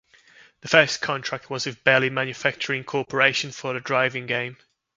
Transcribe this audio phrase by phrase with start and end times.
[0.61, 4.57] The first contract was with Bally Manufacturing Corporation for a driving game.